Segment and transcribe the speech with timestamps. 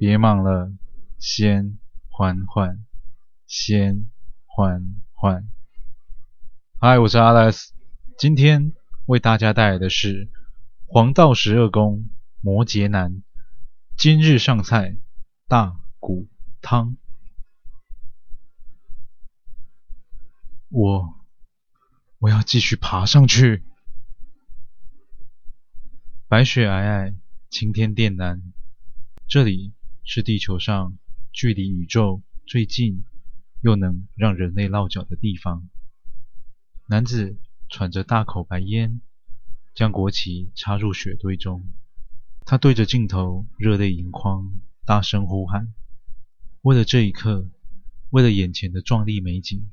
[0.00, 0.72] 别忙了，
[1.18, 1.78] 先
[2.08, 2.86] 缓缓，
[3.46, 4.10] 先
[4.46, 5.46] 缓缓。
[6.78, 7.68] 嗨，我是 Alex，
[8.16, 8.72] 今天
[9.04, 10.30] 为大家带来的是
[10.86, 12.08] 黄道十二宫
[12.40, 13.22] 摩羯男
[13.98, 14.96] 今日上菜
[15.46, 16.30] 大骨
[16.62, 16.96] 汤。
[20.70, 21.14] 我
[22.20, 23.66] 我要继续爬上去。
[26.26, 27.16] 白雪皑皑，
[27.50, 28.40] 青天靛蓝，
[29.28, 29.74] 这里
[30.04, 30.98] 是地球上
[31.32, 33.04] 距离宇宙最近
[33.60, 35.68] 又能让人类落脚的地方。
[36.86, 37.36] 男子
[37.68, 39.00] 喘着大口白烟，
[39.74, 41.70] 将国旗插入雪堆中。
[42.44, 45.72] 他对着镜头热泪盈眶，大声呼喊
[46.62, 47.48] ：“为了这一刻，
[48.10, 49.70] 为了眼前的壮丽美景，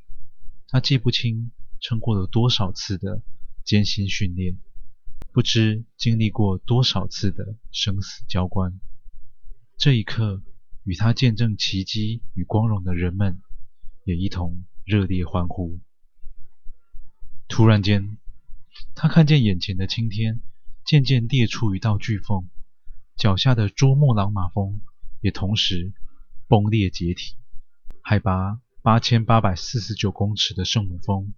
[0.67, 3.23] 他记不清撑过了多少次的
[3.64, 4.58] 艰辛训练。”
[5.34, 8.80] 不知经历过多少次的生死交关，
[9.77, 10.41] 这一刻，
[10.84, 13.42] 与他见证奇迹与光荣的人们，
[14.06, 15.80] 也一同热烈欢呼。
[17.47, 18.17] 突然间，
[18.95, 20.42] 他看见眼前的青天
[20.83, 22.50] 渐渐裂出一道巨缝，
[23.16, 24.81] 脚下的珠穆朗玛峰
[25.22, 25.94] 也同时
[26.48, 27.36] 崩裂解体，
[28.02, 31.33] 海拔八千八百四十九公尺的圣母峰，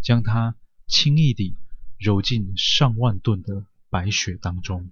[0.00, 1.56] 将他轻易地。
[1.98, 4.90] 揉进上万吨的白雪当中，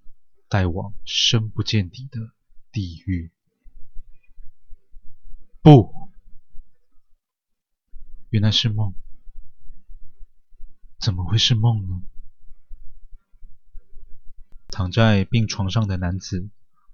[0.49, 2.21] 带往深不见底的
[2.73, 3.33] 地狱。
[5.63, 5.93] 不，
[8.31, 8.95] 原来是梦。
[10.99, 12.03] 怎么会是梦呢？
[14.69, 16.49] 躺在病床上的男子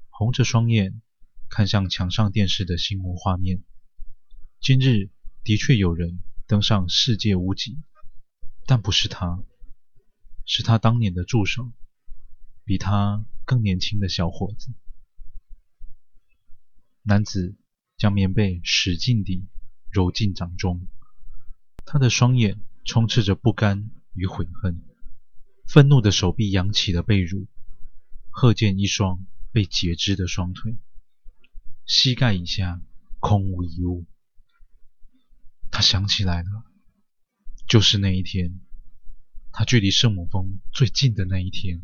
[0.08, 1.02] 红着双眼，
[1.50, 3.62] 看向墙上电视的新闻画面。
[4.60, 5.10] 今日
[5.44, 7.82] 的确有人登上世界屋脊，
[8.64, 9.42] 但不是他。
[10.46, 11.72] 是他当年的助手，
[12.64, 14.72] 比他更年轻的小伙子。
[17.08, 17.54] 男子
[17.96, 19.46] 将棉被使劲地
[19.92, 20.88] 揉进掌中，
[21.84, 24.82] 他的双眼充斥着不甘与悔恨，
[25.68, 27.46] 愤怒的手臂扬起了被褥，
[28.28, 30.78] 贺见一双被截肢的双腿，
[31.86, 32.82] 膝盖以下
[33.20, 34.04] 空无一物。
[35.70, 36.64] 他想起来了，
[37.68, 38.58] 就是那一天。
[39.52, 41.82] 他距离圣母峰最近的那一天，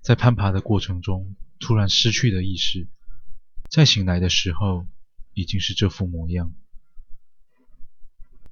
[0.00, 2.88] 在攀爬的过程中突然失去了意识，
[3.68, 4.86] 再醒来的时候
[5.34, 6.54] 已经是这副模样。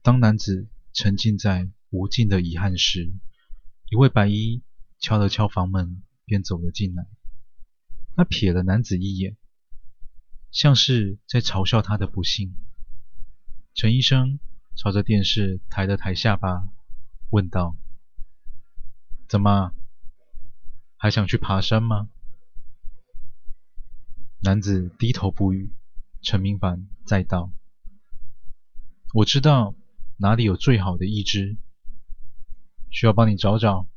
[0.02, 3.12] 当男子沉浸在无尽的遗憾时，
[3.90, 4.62] 一位白衣
[4.98, 7.06] 敲了敲房门，便走了进来。
[8.16, 9.36] 他瞥了男子一眼，
[10.50, 12.54] 像是在嘲笑他的不幸。
[13.74, 14.38] 陈医生
[14.76, 16.68] 朝着电视抬了抬下巴。
[17.30, 17.76] 问道
[19.26, 19.72] ：“怎么，
[20.96, 22.08] 还想去爬山吗？”
[24.44, 25.72] 男子低头不语。
[26.20, 27.50] 陈明凡再道
[29.14, 29.74] ：“我知道
[30.18, 31.56] 哪里有最好的义肢，
[32.90, 33.88] 需要帮你找找。”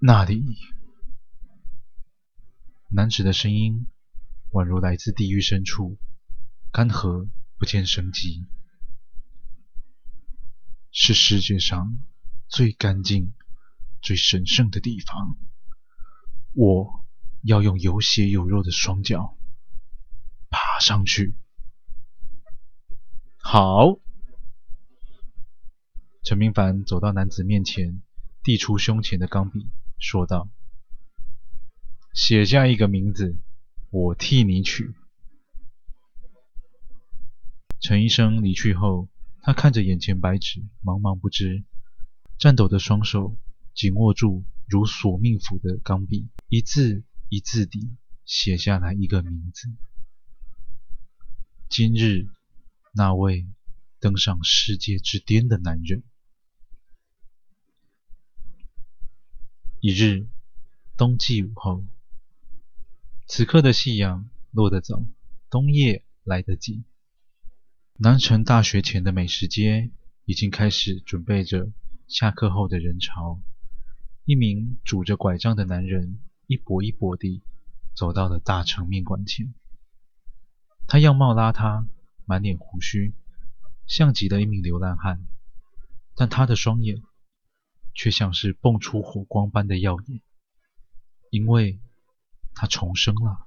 [0.00, 0.56] 那里，
[2.88, 3.86] 男子的声音
[4.50, 5.98] 宛如来自地狱深处，
[6.72, 8.46] 干涸不见生机。
[10.90, 11.98] 是世界上
[12.48, 13.34] 最干净、
[14.00, 15.36] 最神圣的地方。
[16.54, 17.04] 我
[17.42, 19.36] 要用有血有肉的双脚
[20.50, 21.34] 爬上去。
[23.36, 23.98] 好。
[26.24, 28.02] 陈明凡走到男子面前，
[28.42, 30.50] 递出胸前的钢笔，说道
[32.12, 33.38] ：“写下一个名字，
[33.90, 34.94] 我替你取。”
[37.80, 39.08] 陈医生离去后。
[39.40, 41.64] 他看着眼前白纸，茫茫不知，
[42.38, 43.34] 颤抖的双手
[43.74, 47.90] 紧握住如索命符的钢笔，一字一字底
[48.24, 49.68] 写下来一个名字。
[51.68, 52.26] 今日
[52.92, 53.46] 那位
[54.00, 56.02] 登上世界之巅的男人。
[59.80, 60.26] 一日
[60.96, 61.84] 冬季午后，
[63.26, 65.04] 此刻的夕阳落得早，
[65.50, 66.82] 冬夜来得急。
[67.98, 69.90] 南城大学前的美食街
[70.24, 71.70] 已经开始准备着
[72.06, 73.38] 下课后的人潮。
[74.24, 77.44] 一名拄着拐杖的男人一跛一跛地
[77.94, 79.54] 走到了大成面馆前。
[80.88, 81.86] 他样貌邋遢，
[82.24, 83.14] 满脸胡须，
[83.86, 85.24] 像极了一名流浪汉，
[86.16, 87.00] 但他的双眼
[87.94, 90.20] 却像是迸出火光般的耀眼，
[91.30, 91.78] 因为
[92.54, 93.46] 他重生了。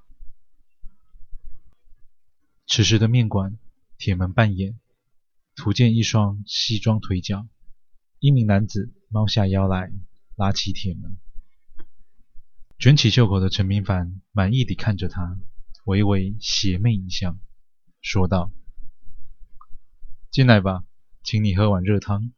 [2.66, 3.58] 此时的面馆。
[3.98, 4.80] 铁门半掩，
[5.56, 7.48] 突见一双西装腿脚。
[8.18, 9.92] 一名男子猫下腰来，
[10.36, 11.18] 拉起铁门。
[12.82, 15.38] 卷起袖口的陈明凡满意地看着他，
[15.86, 17.38] 微微邪魅一笑，
[18.02, 18.52] 说道
[20.34, 20.84] ：“进来吧，
[21.22, 22.34] 请你喝碗热汤。”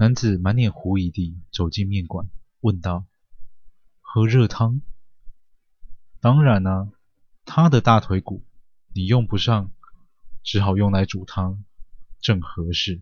[0.00, 2.28] 男子满脸狐疑地走进面馆，
[2.58, 3.06] 问道
[4.02, 4.80] ：“喝热汤？
[6.20, 6.90] 当然啊，
[7.44, 8.44] 他的大腿骨
[8.92, 9.70] 你用不上，
[10.42, 11.64] 只好用来煮汤，
[12.20, 13.00] 正合适。”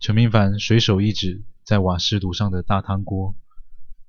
[0.00, 3.36] 陈明凡随手一指，在瓦斯炉上的大汤锅，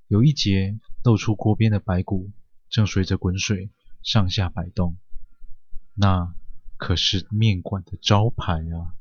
[0.08, 2.32] 有一截露出锅边的白骨，
[2.70, 3.72] 正随着滚水
[4.02, 4.96] 上下摆动。
[5.94, 6.34] 那
[6.78, 8.96] 可是面馆的招牌啊！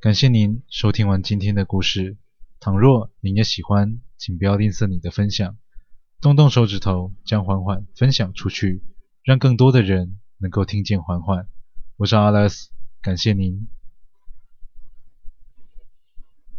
[0.00, 2.16] 感谢您收听完今天的故事。
[2.58, 5.56] 倘若您也喜欢，请不要吝啬你的分享，
[6.20, 8.82] 动动手指头将缓缓分享出去，
[9.22, 11.46] 让更多的人能够听见缓缓。
[11.98, 12.74] 我是阿拉斯。
[13.04, 13.73] 感谢您。